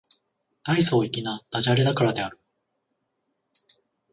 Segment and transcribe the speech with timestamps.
[0.63, 2.39] 大層粋な駄洒落だからである